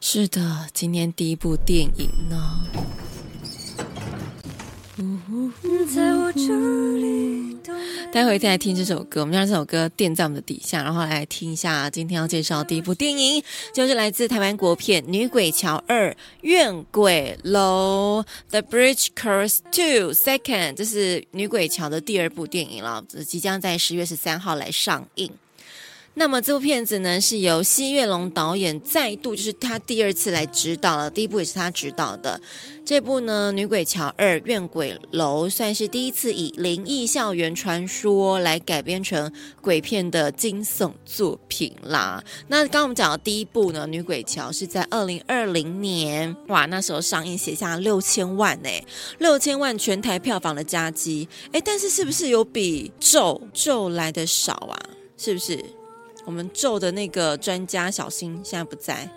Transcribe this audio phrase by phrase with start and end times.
[0.00, 2.66] 是的，今天第一部电影呢。
[5.94, 6.42] 在我这
[6.98, 7.51] 里，
[8.12, 13.42] 待会再来听这首歌，我们让这首歌垫在我们的底下，然后来听一下今天要介绍第一部电影，
[13.72, 25.30] 就是来自台湾国片《女鬼桥二怨鬼楼》（The Bridge Curse Two Second），这是女鬼桥的第二部电影了，即将在十月十三号来上映。
[26.14, 32.38] 那么这部片子呢，是由奚月龙导演再度，就是他第二次来指导了，第一部也是他指导的。
[32.84, 42.22] 这部呢，《女鬼桥二怨鬼楼》算是第一次以灵异校园传说来改编成鬼片的惊悚作品啦。
[42.48, 48.68] 那刚刚我们讲的第一部呢，《女鬼桥》是在二零二零年，哇，那时候上映写下六千万呢，
[49.18, 54.78] 六千万全台票房的佳绩，诶，但是是不是有比咒咒来的少啊？
[55.16, 55.64] 是不是？
[56.24, 59.08] 我们咒的那个专家小新现在不在，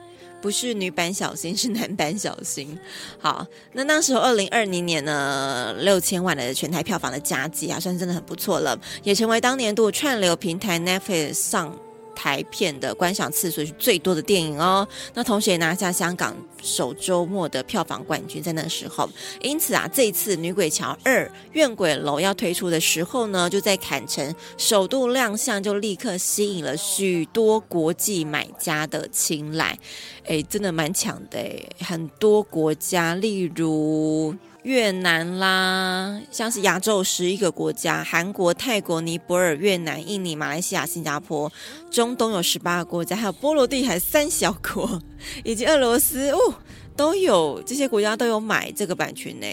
[0.41, 2.77] 不是女版小新，是男版小新。
[3.19, 11.77] 好，那那时候二零二零年呢，六千万的全台票房的佳绩啊，算是真的很不错了，也成为当年度串流平台 Netflix 上。
[12.15, 19.07] 台片的观赏次数是最多的电影哦，那同时也拿下香港首周末的票房冠军，在那时候，
[19.41, 29.77] 因此啊，这次《女鬼桥二怨鬼楼》要推出的时候呢，就在坎城首度亮相，就立刻吸引了许多国际买家的青睐，
[30.25, 34.33] 哎，真的蛮强的哎，很多国家，例如。
[34.65, 41.51] 越南啦，像是亚洲十一个国家，韩国、泰国、尼泊尔、越南、印尼、马来西亚、新加坡，
[41.91, 44.99] 中东有十八个国家，还有波罗的海三小国
[45.43, 46.55] 以及俄罗斯哦，
[46.97, 49.45] 都有这些国家都有买这个版权呢，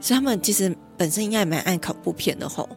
[0.00, 2.68] 所以他们其实本身应该也蛮爱恐怖片的吼。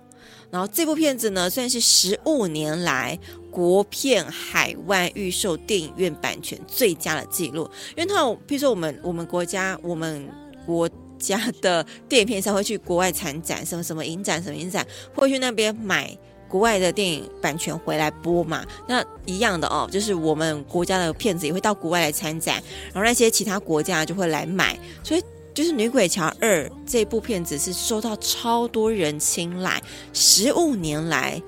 [0.51, 3.17] 然后这部片子呢，算是十五年来
[3.49, 7.67] 国片海外预售电影院版权最佳的记录，
[7.97, 10.29] 因为他有，譬如说我们我们国家我们
[10.63, 10.87] 国。
[11.19, 16.15] 家的电影片商会去国外参展，什么什么影展，什么影展，会去那边买
[16.47, 18.65] 国外的电影版权回来播嘛？
[18.87, 22.61] 那一样的哦，就是我们国家的片子也会到国外来参展，
[22.93, 24.77] 然后那些其他国家就会来买。
[25.03, 25.23] 所以
[25.53, 29.81] 就是《女鬼桥二》这部片子是受到超多人青睐，
[30.13, 31.41] 十五年来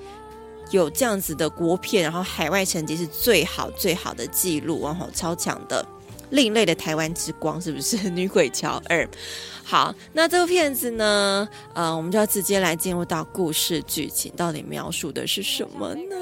[0.70, 5.86] 有这样子的国片，然后海外成绩是最好最好的记录，然后超强的。
[6.30, 9.04] 另类的台湾之光是不是《女鬼桥二》？
[9.64, 11.48] 好，那这部片子呢？
[11.74, 16.16] 呃，我们就要直接来进入到故事剧情，到底描述的是什么呢？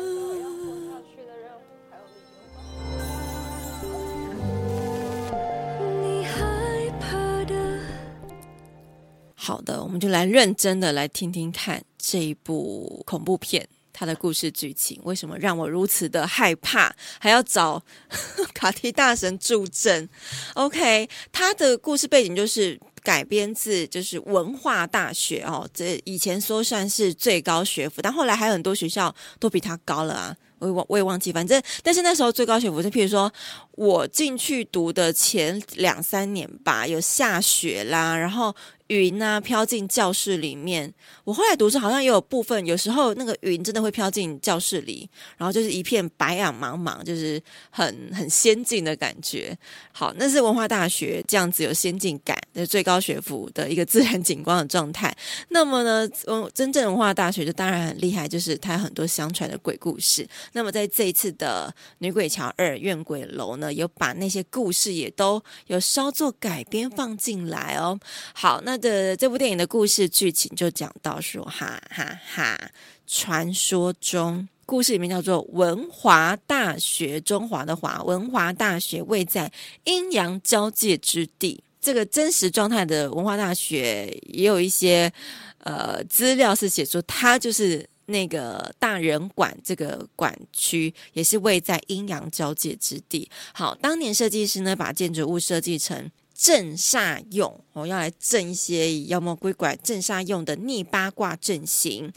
[9.34, 13.69] 好的，我们就来认真的来听听看这一部恐怖片。
[13.99, 16.93] 他的故事剧情为什么让我如此的害怕？
[17.19, 17.83] 还要找
[18.53, 20.07] 卡提大神助阵
[20.53, 33.33] ？OK，他的故事背景就是改编自就是文化大学哦，这以前说算是最高学府，但后来还有很多学校都比他高了啊，我也忘我也忘记，反正但是那时候最高学府是譬如说。
[33.76, 38.54] 我进去读的前两三年吧，有下雪啦，然后
[38.88, 40.92] 云啊飘进教室里面。
[41.25, 49.56] 我后来读书好像也有部分，有时候那个云真的会飘进教室里，然后就是一片白茫茫茫，就是很很先进的感觉。
[49.93, 55.14] 好，那是文化大学这样子有先进感，就是最高学府的一个自然景观的状态。
[55.48, 60.26] 那么呢，嗯，真正文化大学就当然很厉害，就是它很多相传的鬼故事。
[60.53, 67.99] 那么在这一次的《女鬼桥二怨鬼楼》呢，有把那些故事也都有稍作改编放进来哦。
[68.34, 72.71] 好，那的这部电影的故事剧情就讲到说，哈哈哈，
[73.06, 79.53] 传说中故事里面叫做文华大学，中华的华，文华大学位在
[79.84, 81.62] 阴阳交界之地。
[81.81, 85.12] 这个真实状态的文化大学也有一些
[85.59, 87.88] 呃资料是写出，它就是。
[88.06, 93.29] 那个大人馆这个馆区也是位在阴阳交界之地。
[93.53, 102.12] 好，当年设计师呢，把建筑物设计成镇煞用，哦，要来镇一些妖魔鬼怪、镇煞用的逆八卦阵型。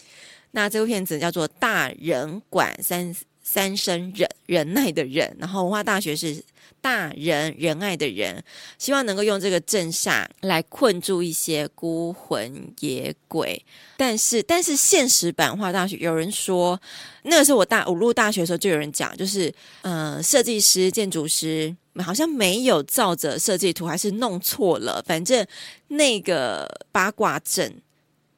[0.51, 6.43] 那这部片子叫做《大人馆》，三三生忍忍耐的忍，然后文化大学是。
[6.81, 8.43] 大仁仁爱的人，
[8.77, 13.63] 希望能够用这个镇煞来困住一些孤魂野鬼。
[13.97, 16.79] 但是，但是现实版画大学有人说，
[17.23, 25.03] 那个是我大我入大学的时候就有人讲，就是呃，设计师、建筑师好像没有照着设计图，还是弄错了。
[25.05, 25.45] 反正
[25.87, 27.81] 那个八卦阵。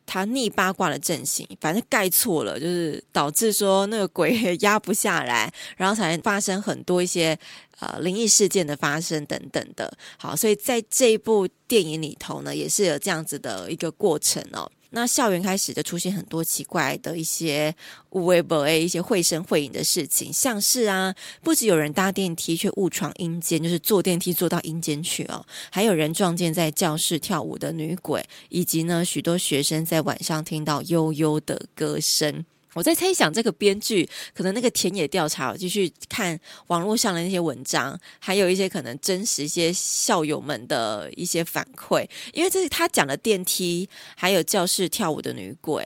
[0.03, 7.37] 他逆八卦的阵型，反正盖错了，就是导致说那个鬼压不下来，然后才发生很多一些
[7.81, 9.91] 呃灵异事件的发生等等的。
[10.17, 14.71] 好，所以在这一部电影里头呢，也是有这样子的一个过程哦。
[14.93, 17.73] 那校园开始就出现很多奇怪的一些
[18.09, 32.43] 无微不微、一些绘声绘影的事情，像是啊，不止有人搭电梯却误闯阴间，就是坐电梯坐到阴间去哦，还有人撞见在教室跳舞的女鬼，以及呢，许多学生在晚上听到悠悠的歌声。
[32.73, 45.85] 我在猜想，这个编剧可能那个田野调查，我继续看网络上的那些文章，还有一些可能真实一些校友们的一些反馈，因为这是他讲的电梯，还有教室跳舞的女鬼，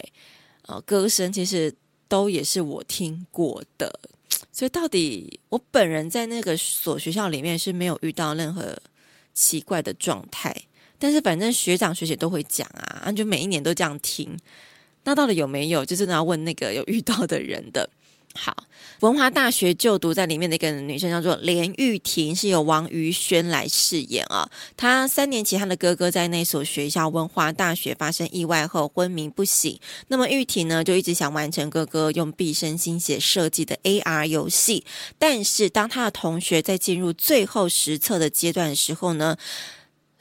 [0.68, 1.74] 呃，歌声其实
[2.08, 4.00] 都也是我听过的，
[4.52, 8.78] 所以到底我本人在那个所学校里面是没有遇到任何
[9.34, 10.56] 奇怪的状态，
[11.00, 14.38] 但是反正学长学姐都会讲啊，就每一年都这样听。
[15.06, 15.86] 那到底有没有？
[15.86, 17.90] 就真的要问那个有遇到的人的。
[18.38, 18.54] 好，
[19.00, 24.50] 文华大学就读在里面的一个女生叫做连玉婷，是由王瑜轩来饰演啊。
[24.76, 29.80] 她三年前，她的哥哥在那所学校文华大学发生意外后昏迷不醒。
[30.10, 34.84] 那么玉婷呢，就一直想完成哥哥用毕生心血设计的 AR 游戏。
[35.18, 39.38] 但是当她的同学在进入最后实测的阶段的时候呢，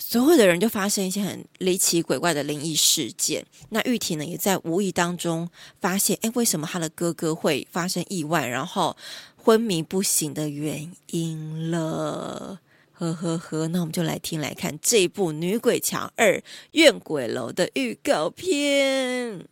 [0.06, 3.46] 所有的人就发生一些很离奇鬼怪的灵异事件。
[3.70, 5.48] 那玉婷呢，也在无意当中
[5.80, 8.94] 发现，哎，为什么他的哥哥会发生意外，然后
[9.34, 12.60] 昏迷不醒的原因了？
[12.92, 16.42] 呵呵呵，那我们就来听来看这一部《女鬼桥二
[16.72, 19.46] 怨鬼楼》的预告片。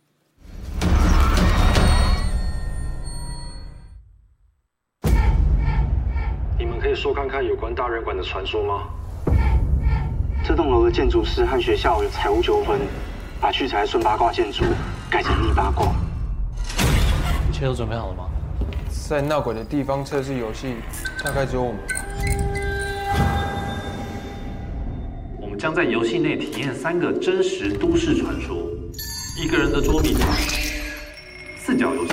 [6.59, 8.87] 你们可以说看看有关大人馆的传说吗？
[10.45, 12.77] 这栋楼的建筑师和学校有财务纠纷，
[13.39, 14.65] 把聚财顺八卦建筑
[15.09, 15.95] 改成逆八卦。
[17.49, 18.25] 一切都准备好了吗？
[19.07, 20.75] 在闹鬼的地方测试游戏，
[21.23, 21.85] 大概只有我们吧。
[25.39, 28.67] 我们将在游戏内体验三个真实都市传说：
[29.41, 30.27] 一个人的捉迷藏、
[31.57, 32.11] 四角游戏、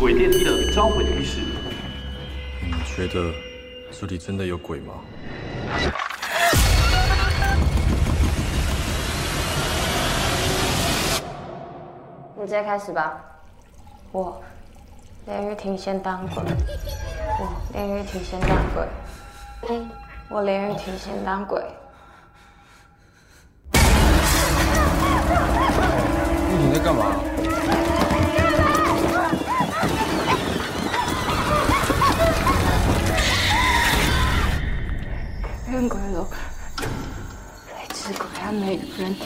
[0.00, 1.40] 鬼电梯的招魂仪式。
[2.62, 3.30] 你觉得
[3.90, 4.94] 这里真的有鬼吗？
[12.44, 13.18] 直接开始吧，
[14.12, 14.38] 我
[15.24, 16.44] 连玉婷先当鬼，
[17.40, 18.86] 我连玉婷先当鬼，
[20.28, 21.64] 我连玉婷先当鬼。
[26.50, 27.16] 玉婷在干嘛？
[35.70, 36.28] 怨鬼楼，
[37.72, 39.16] 来只鬼和美人。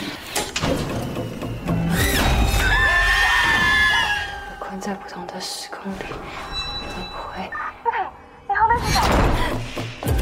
[4.80, 7.50] 在不同的时空里，会不会？
[8.48, 8.86] 你好，妹子。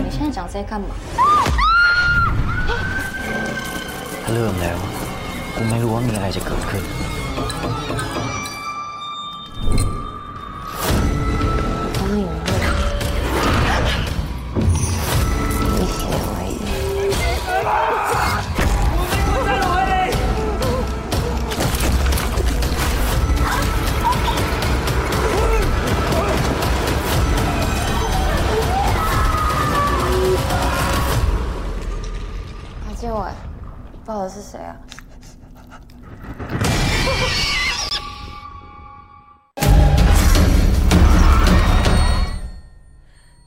[0.03, 0.87] 你现在讲这些干嘛
[4.27, 4.73] ？Hello，有没有？
[5.59, 6.51] 我没有往你来这个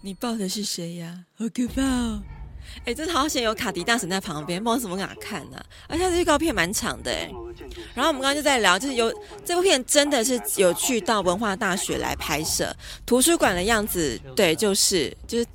[0.02, 1.26] 你抱的是谁呀？
[1.38, 2.22] 好可怕哦！
[2.86, 5.66] 哎，真的好险有卡迪大神在旁边，不知道怎么给他看呢、啊？
[5.88, 7.30] 而且这预告片蛮长的哎。
[7.94, 9.14] 然后我们刚刚就在聊，就是有
[9.44, 12.74] 这部片真的是有去到文化大学来拍摄，
[13.06, 15.46] 图书馆的样子，对，就是就是。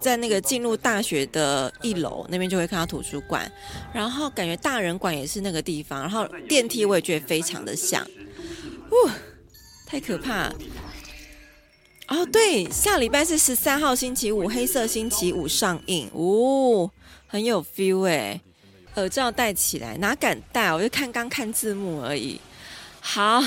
[0.00, 3.48] 在那个进入大学的一楼那边就会看到图书馆，
[3.94, 8.04] 然后感觉大人馆也是那个地方，然后电梯我也觉得非常的像，
[8.90, 9.12] 哇，
[9.86, 10.52] 太可怕！
[12.12, 16.90] 哦，对，下礼拜是十三号星期五，黑色星期五上映，哦，
[17.26, 18.38] 很有 feel 哎，
[18.96, 20.70] 耳罩戴起来哪敢戴？
[20.74, 22.38] 我就看刚看字幕而已，
[23.00, 23.42] 好。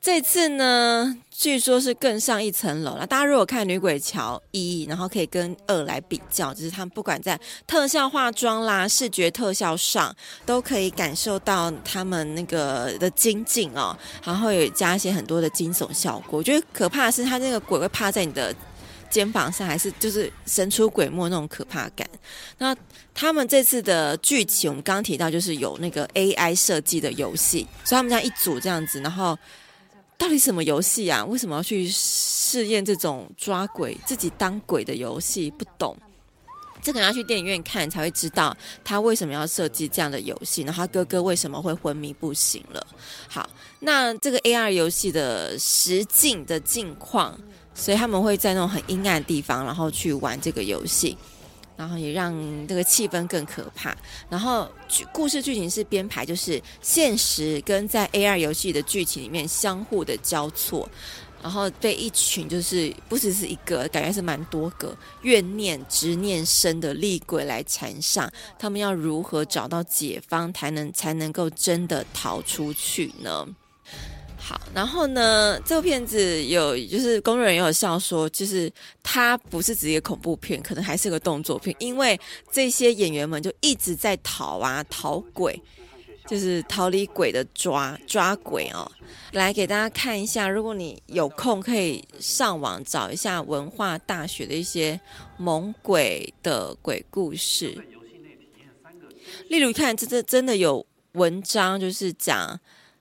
[0.00, 3.06] 这次呢，据说是更上一层楼了。
[3.06, 10.16] 大家如果看《女鬼桥一》，然后可以跟二来比较，就是他们不管在特效化妆啦、视觉特效上，
[10.46, 13.94] 都可以感受到他们那个的精进哦。
[14.24, 16.38] 然后有加一些很多的惊悚效果。
[16.38, 18.54] 我觉得可怕的是，他那个鬼会趴在你的
[19.10, 22.08] 肩膀上，还是就是神出鬼没那种可怕感。
[22.56, 22.74] 那
[23.14, 29.38] 他们这次的剧情，我们刚刚提到就是有那个 AI 设计的游戏，所以他们家一组这样子，然后
[30.20, 31.24] 到底什么游戏啊？
[31.24, 35.50] 为什么要去试验这种抓鬼、自己当鬼的游戏？
[35.52, 35.96] 不懂。
[36.82, 42.86] 这个要去电影院看才会知道他为什么要设计这样的游戏，然后他哥哥为什么会昏迷不醒了。
[43.28, 43.48] 好，
[43.78, 47.38] 那这个 AR 游戏的实境的境况，
[47.74, 51.16] 所以他们会在那种很阴暗的地方，然后去玩这个游戏，
[51.80, 52.34] 然后也让
[52.68, 53.96] 这个气氛更可怕。
[54.28, 54.70] 然后
[55.14, 60.86] 故事剧情是编排，就是现实跟在 AR 游戏的剧情里面相互的交错。
[61.42, 73.48] 然后被一群就是不只是一个，感觉是蛮多个怨念、执念深的厉鬼来缠上，他们要如何找到解方，才能才能够真的逃出去呢？
[74.50, 78.68] 好，然后呢，这个片子有就是工作人员有笑说，就是
[79.00, 82.18] 它不是直接恐怖片，可能还是个动作片，因为
[82.50, 85.62] 这些演员们就一直在逃啊，逃鬼。
[86.26, 88.88] 就是逃离鬼的抓抓鬼哦，
[89.32, 90.48] 来给大家看一下。
[90.48, 95.00] 如果你有空，可以上网找一下文化大学的一些
[95.38, 97.76] 猛鬼的鬼故事。
[99.48, 102.60] 例如，看这这真的有文章，就是讲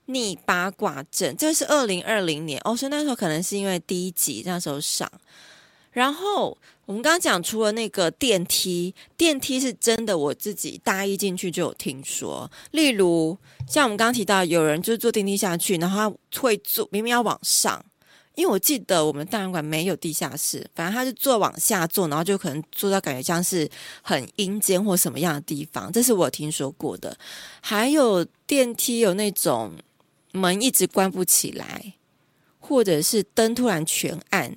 [0.09, 5.09] 逆八卦阵，这是二零二零年哦，所以那时候可能是因为第一集那时候上，
[5.91, 6.57] 然后。
[6.89, 12.49] 我们刚刚讲，除了那个电梯，电梯是真的，我自己大一进去就有听说。
[12.71, 13.37] 例如，
[13.67, 17.85] 像我们刚刚提到，有人就是坐电梯下去，然后他会坐，明明要往上，
[18.33, 23.69] 因为我记得我们大人馆没有地下室，反正他是坐往下坐，然后就可能坐到感觉像是
[24.01, 27.15] 很阴间或什么样的地方，这是我听说过的。
[27.61, 29.73] 还有电梯有那种
[30.31, 31.93] 门一直关不起来，
[32.59, 34.55] 或者是灯突然全暗。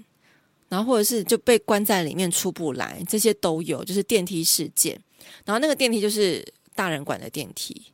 [0.68, 4.98] 然后或者是就被关在里面出不来，这些都有，就是电梯事件。
[5.44, 6.42] 然后那个电梯就是
[6.74, 7.92] 大人馆的电梯。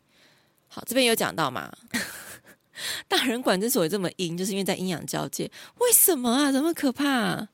[0.68, 1.76] 好，这边有讲到吗？
[3.08, 5.50] 大人馆之所以这么阴，就是因为在阴阳交界。
[5.78, 6.52] 为什么啊？
[6.52, 7.48] 怎么可怕？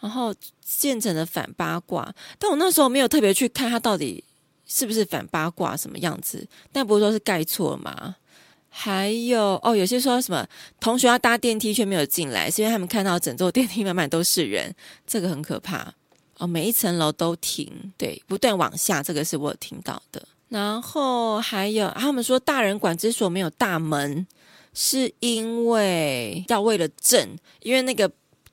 [0.00, 4.22] 然后建成了反八卦，但我那时候没有特别去看它到底
[4.66, 6.46] 是不是反八卦什么样子。
[6.70, 8.16] 但不是说是盖错了吗？
[8.70, 10.46] 还有哦，有些说什么
[10.80, 14.74] 同学要搭电梯却没有进来，是因为他们看到整座电梯满满都是人，
[15.06, 15.92] 这个很可怕
[16.38, 16.46] 哦。
[16.46, 20.22] 每一层楼都停，对，不断往下，这个是我有听到的。
[20.48, 24.26] 然后还有他们说大人馆之所以没有大门，
[24.72, 28.10] 是因为要为了镇，因为那个。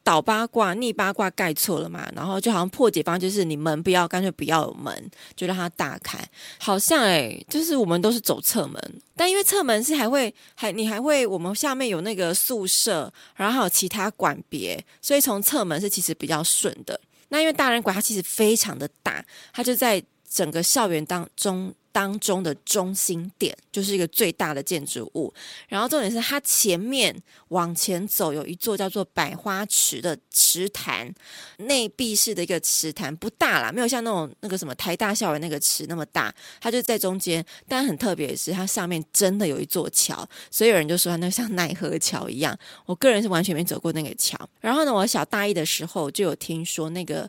[0.07, 6.17] 倒八卦、逆八卦盖错了嘛，然后就好像破解方就是你门不要，干脆不要有门，就让它大开。
[6.57, 8.81] 好像诶，就是我们都是走侧门，
[9.17, 16.97] 但因为侧门是还会还你还会我们下面有那个宿舍，然后还有其他馆别，所以从侧门是其实比较顺的。
[17.27, 19.21] 那因为大人馆它其实非常的大，
[19.51, 21.73] 它就在整个校园当中。
[21.97, 25.33] 当中的中心点就是一个最大的建筑物，
[25.67, 27.15] 然后重点是它前面
[27.47, 31.11] 往前走有一座叫做百花池的池潭，
[31.57, 37.43] 内壁式的一个池潭，不大啦，没有像那种那个什么台大校园那个池那么大，它就在中间。
[37.67, 42.55] 但很特别的是，它上面真的有一座桥，所以有人就说那像奈何桥一样。
[42.85, 44.37] 我个人是完全没走过那个桥。
[44.61, 47.27] 然后呢，我小大一的时候就有听说那个。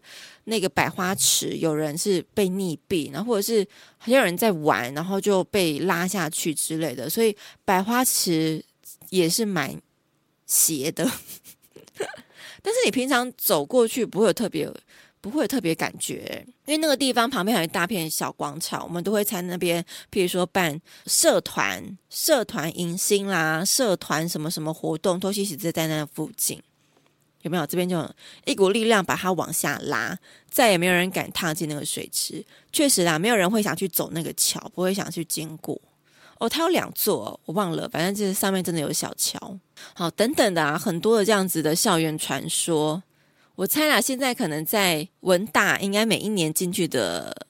[0.49, 3.67] 那个百花池有人是被溺毙，然后或者是
[3.99, 8.64] 还有人在玩，然后就被拉下去之类的，所以百花池
[9.11, 9.81] 也是蛮
[10.47, 11.05] 邪的。
[12.62, 14.71] 但是你平常走过去不会有特别，
[15.21, 26.62] 不会有特别感觉，因为那个地方旁边还有一大片小广场，我们都会在那边，譬如说办社团、社团迎新啦、社团什么什么活动，都其实是在那附近。
[27.42, 27.66] 有没有？
[27.66, 28.09] 这边就
[28.45, 30.18] 一股力量把它往下拉，
[30.50, 32.45] 再也没有人敢踏进那个水池。
[32.73, 35.80] 确实啦，没有人会想去走那个桥，不会想去经过。
[36.38, 39.59] 哦，它有两座，我忘了，反正就是上面真的有小桥。
[39.95, 43.02] 好，等等的啊，很多的这样子的校园传说。
[43.57, 47.47] 我猜啦，现在可能在文大，应该每一年进去的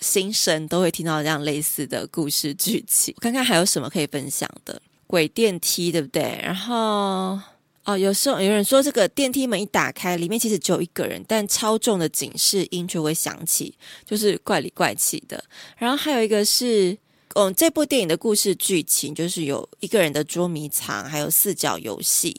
[0.00, 3.14] 新生都会听到这样类似的故事剧情。
[3.20, 4.82] 看看还有什么可以分享的？
[5.06, 6.40] 鬼电梯，对不对？
[6.42, 7.38] 然后。
[7.84, 13.76] 哦，有时候有人说这个电梯门一打开，里面其实只有一个人，但超重的警示音就会响起，
[14.06, 15.44] 就是怪里怪气的。
[15.76, 16.96] 然后还有一个是，
[17.34, 22.34] 嗯，这部电影的故事剧情就是有一个人的捉迷藏，还有四角游戏。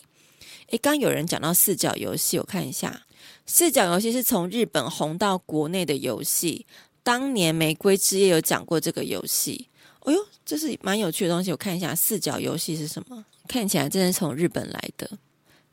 [0.72, 3.06] 诶，刚有人讲到四角游戏，我看一下，
[3.46, 6.66] 四角游戏是从日本红到国内的游戏。
[7.04, 9.68] 当年《玫瑰之夜》有讲过这个游戏。
[10.00, 13.24] 哎呦，这是蛮有趣的东西，我看一下四角游戏是什么？
[13.48, 15.08] 看起来真的是从日本来的。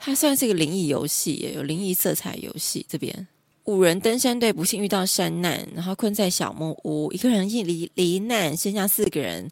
[0.05, 2.85] 它算是一个灵异游戏，也有灵异色彩游戏。
[2.89, 3.29] 这边
[3.67, 9.49] 五人登山队不幸遇到山难，然后困在小木屋，一个人一离罹难，剩下四个人。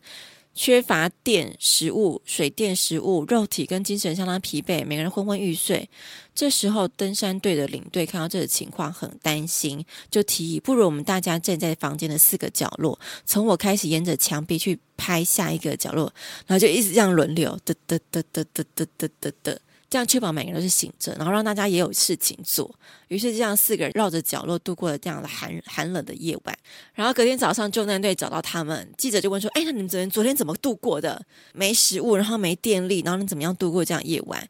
[0.52, 5.88] 缺乏电、食物、水电、食物，肉体跟精神相当疲惫，每个人昏昏欲睡。
[6.35, 16.12] 这时候，登山队的领队看到这个情况，很担心，就提议：不如我们大家站在房间的四个角落，从我开始沿着墙壁去拍下一个角落，
[16.49, 19.57] 然后就一直这样轮流，哒哒哒哒哒哒哒哒哒。
[19.90, 22.73] 这样确保每个人都是醒着，然后让大家也有事情做。
[23.09, 26.59] 于是这样四个人绕着角落度过了这样的寒寒冷的夜晚。
[26.94, 31.20] 然后隔天早上，救难队找到他们，记者就问说：“哎，那你们昨天昨天怎么度过的？
[31.52, 34.49] 没食物，然后没电力，然后你怎么样度过这样夜晚？”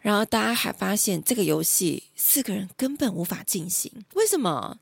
[0.00, 4.78] 然后大家还发现这个游戏四个人根本无法进行，为什么？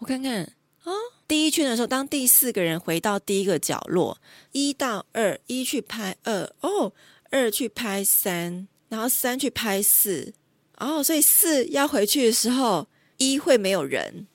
[0.00, 0.42] 我看看
[0.84, 0.92] 啊、
[1.26, 4.18] 第一圈的时候，当第四个人回到第一个角落，
[4.50, 6.92] 一到二，一去拍二，哦，
[7.30, 8.68] 二去拍三。
[8.92, 10.34] 然后三去拍四，
[10.76, 14.26] 哦，所以四要回去的时候，一会没有人，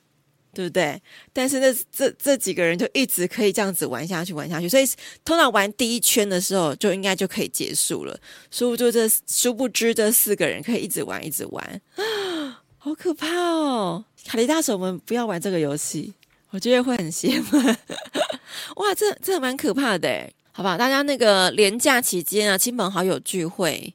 [0.51, 0.99] 对不对？
[1.31, 4.67] 但是那这这几个人就一直可以这样子玩下去，玩下去。
[4.67, 4.89] 所以
[5.23, 8.19] 通常玩第一圈的时候，就应该就可以结束了。
[8.49, 11.81] 殊不知这殊不知这四个人可以一直玩，一直玩，
[12.79, 14.05] 好可怕哦！
[14.25, 16.15] 卡迪大手们不要玩这个游戏，
[16.49, 17.77] 我觉得会很邪门。
[18.77, 20.75] 哇，这这蛮可怕的，好不好？
[20.75, 23.93] 大家那个连假期间啊，亲朋好友聚会。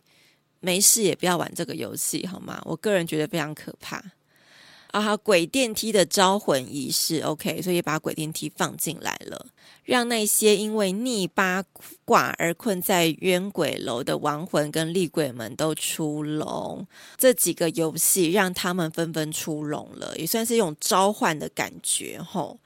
[0.63, 2.63] 没事也不要玩这个游戏，好吗？
[2.65, 4.03] 我个人觉得非常可怕。
[4.93, 9.47] 啊，鬼电梯的招魂仪式，OK，所以把鬼电梯放进来了，
[9.85, 11.65] 让那些因为逆八
[12.05, 16.87] 卦而困在冤鬼楼的亡魂跟厉鬼们都出笼。
[17.17, 22.59] 这几个游戏让他们纷纷出笼了，也算是一种召唤的感觉，吼。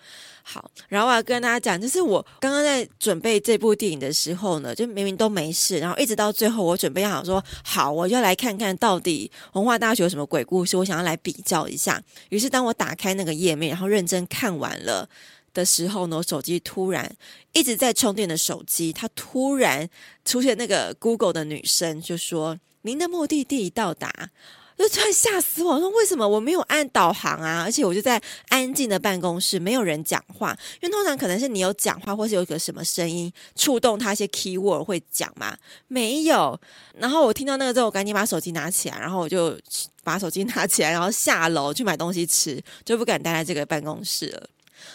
[0.49, 12.01] 好，然后我要跟大家讲，就是我刚刚在准备这部电影的时候呢，就明明都没事，然后一直到最后，我准备好说，好，我就来看看到底文化大学有什么鬼故事，我想要来比较一下。
[12.29, 15.09] 于是当我打开那个页面，然后认真看完了
[15.53, 17.13] 的时候呢，我手机突然
[17.53, 19.91] 一直在充电的手机，它突然
[20.25, 24.31] 出现那个 Google 的女生就说：“您的目的地到达。”
[24.79, 25.75] 就突然吓死我！
[25.75, 27.63] 我说为什么我没有按导航啊？
[27.63, 30.57] 而且我就在安静的办公室，没有人讲话。
[30.83, 35.57] 因为通常可能是你有讲话，或是有一个什么声音触动他一些 keyword 会讲嘛，
[35.89, 36.61] 没有。
[36.95, 39.59] 然后我听到那个之后，我赶紧把手机拿起来，然后我就
[40.05, 44.51] 把手机 拿起来，然后下楼去买东西吃，就不敢待在这个办公室了。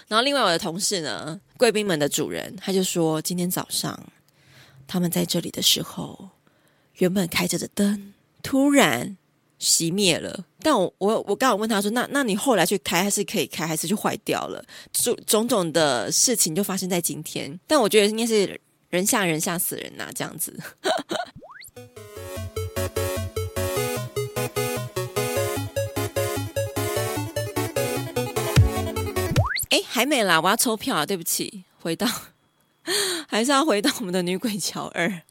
[0.07, 3.99] 然后另外我的同事呢，贵宾们的主人，他就说今天早上
[4.87, 6.29] 他们在这里的时候，
[6.97, 8.13] 原本开着的灯
[8.43, 9.17] 突然。
[9.61, 20.59] 熄灭了，但我我我刚好问他说：“那那你后来去开还是可以开，还是就坏掉了？”种种种的事情就发生在今天，但我觉得应该是人吓人吓死人呐、啊，这样子。
[29.69, 31.05] 哎，还没啦，我要抽票啊！
[31.05, 32.07] 对不起，回到
[33.29, 35.21] 还是要回到我们的女鬼桥二。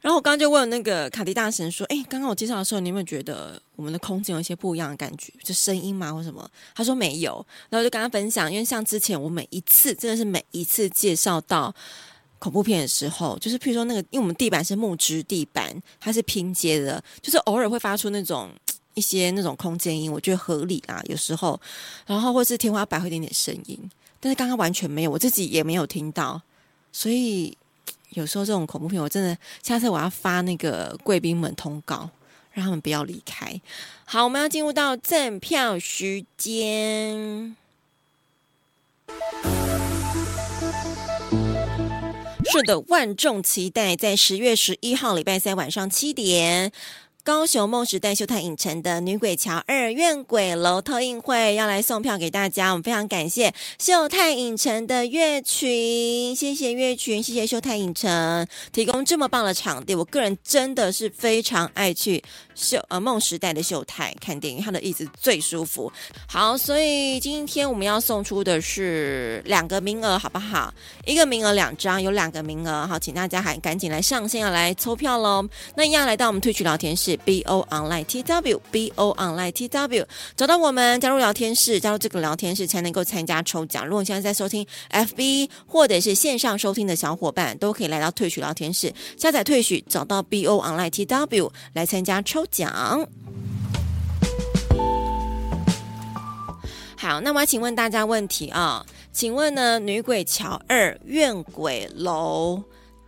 [0.00, 5.30] 然后我刚刚就问那个卡迪大神说：“哎，刚刚我介绍的时候，你有没有觉得我们的空间有一些不一样的感觉？
[5.42, 7.44] 就声音吗，或什么？”他说没有。
[7.68, 11.74] 然后就跟他分享，因为像之前我每一次真的是每一次介绍到
[12.38, 18.48] 恐怖片的时候，就是譬如说那个，因为我们地板是木质地板，它是拼接的，就是偶尔会发出那种
[18.94, 21.02] 一些那种空间音，我觉得合理啦。
[21.08, 21.60] 有时候，
[22.06, 23.78] 然后或是天花板会有点点声音，
[24.18, 26.40] 但是刚刚完全没有，我自己也没有听到，
[26.90, 27.54] 所以。
[28.10, 32.10] 有时候这种恐怖片，我真的下次我要发那个贵宾们通告，
[32.52, 33.60] 让他们不要离开。
[34.04, 37.56] 好，我们要进入到赠票时间。
[42.52, 46.72] 是的，万众期待在十月十一号礼拜三晚上七点。
[47.22, 62.22] 高雄梦时代秀泰影城的《女鬼桥二怨鬼楼》特映会要来送票给大家，我们非常感谢秀泰影城的月群，谢谢月群，谢谢秀泰影城提供这么棒的场地，我个人真的是非常爱去
[62.54, 65.92] 秀呃梦时代的秀泰看电影，它的椅子最舒服。
[66.26, 70.72] 好，所以今天我们要送出的是两个名额，好不好？
[71.04, 75.46] 一个名额两张，有两个名额，好，请大家还赶紧来上线要来抽票喽。
[75.74, 77.09] 那一样来到我们退取聊天室。
[77.16, 83.86] B O Online T W B O Online T W 找到我们，加入聊天室，加入这个聊天室才能够参加抽奖。
[83.86, 93.08] 如果你现在在收听 F B 或者是线上收听的小伙伴，都可以来到退许聊天室，下载退许，找到 B O Online T W 来参加抽奖。
[96.96, 98.84] 好，那我要请问大家问题啊？
[99.12, 102.56] 请问呢，《女鬼桥二怨鬼楼》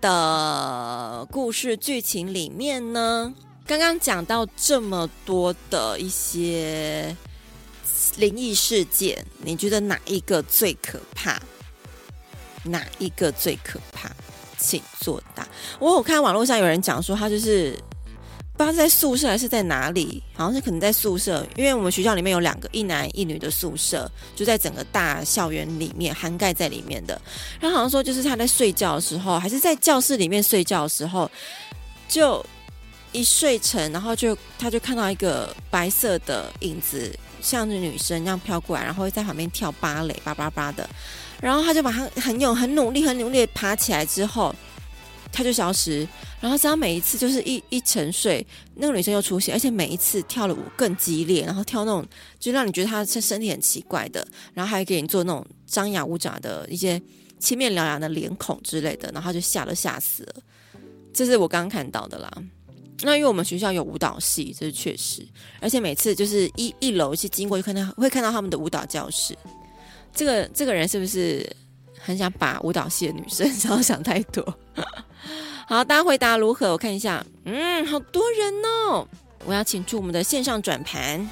[0.01, 3.35] 的故事剧情里面呢？
[3.79, 7.17] 刚刚讲到这么多的一些
[8.17, 11.41] 灵异事件，你觉得哪一个最可怕？
[12.65, 14.11] 哪一个最可怕？
[14.59, 15.49] 请作答。
[15.79, 17.73] 我有看网络上有人讲说，他就是
[18.57, 27.21] 不知道在宿舍还是在哪里，好像是可能在宿舍，因为我们学校里面有两个一男一女的宿舍，就在整个大校园里面涵盖在里面的。
[27.59, 31.29] 然后好像说，就是他在睡觉的时候，还是在教室里面睡觉的时候，
[32.07, 32.45] 就
[33.13, 40.89] 一睡沉，然后就他就看到一个白色的影子，像女生那样飘过来，然后在旁边跳芭蕾，叭叭叭的。
[41.41, 44.55] 然后他就把他很有、很努力、很努力爬起来之后，
[45.33, 46.07] 他就消失。
[46.41, 48.45] 然后只要每一次就是一一沉睡，
[48.75, 52.05] 那个女生又出现，而且每一次跳的舞更激烈，然后跳那种
[52.39, 57.01] 就让你觉得她身身体很奇怪的，然后还给你做那种张牙舞爪的一些
[57.39, 60.35] 青面獠牙的脸孔之类的，然后就吓都吓死了。
[61.15, 62.31] 这是我刚刚看到的啦。
[63.03, 65.27] 那因为我们学校有舞蹈系，这是确实，
[65.61, 69.37] 而且每次就是一一楼去经过就看到会看到他们的舞蹈教室。
[70.15, 71.45] 这个这个人是不是
[71.99, 73.47] 很想把舞蹈系的女生？
[73.65, 74.43] 然后想太多。
[75.67, 76.73] 好，大家回答如何？
[76.73, 79.07] 我看一下，嗯，好多人哦。
[79.45, 81.29] 我要请出我们的线上转盘。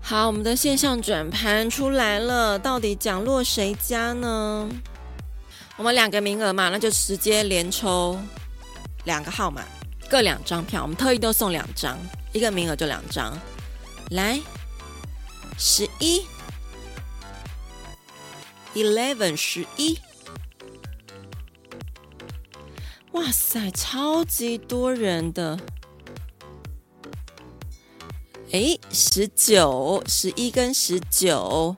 [0.00, 4.70] 好，我们的线上转盘出来了，到底奖落谁家呢？
[5.76, 8.18] 我们两个名额嘛，那就直接连抽
[9.04, 9.62] 两个号码，
[10.08, 10.82] 各两张票。
[10.82, 11.98] 我们特意都送两张，
[12.32, 13.38] 一个名额就两张。
[14.10, 14.40] 来。
[15.58, 16.22] 十一
[18.74, 19.98] ，eleven，十一，
[23.12, 25.58] 哇塞，超级多人的！
[28.52, 31.74] 哎，十九，十一跟十九，